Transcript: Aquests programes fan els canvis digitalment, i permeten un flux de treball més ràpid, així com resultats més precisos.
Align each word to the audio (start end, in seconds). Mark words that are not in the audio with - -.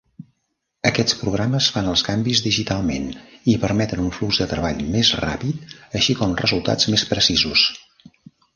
Aquests 0.91 1.17
programes 1.19 1.67
fan 1.75 1.89
els 1.91 2.03
canvis 2.07 2.41
digitalment, 2.45 3.05
i 3.53 3.55
permeten 3.65 4.03
un 4.05 4.09
flux 4.17 4.41
de 4.43 4.49
treball 4.55 4.83
més 4.97 5.13
ràpid, 5.23 5.79
així 6.01 6.19
com 6.23 6.37
resultats 6.43 6.93
més 6.97 7.09
precisos. 7.15 7.71